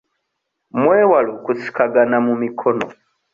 [0.81, 2.85] Mwewale okusikangana mu mikono.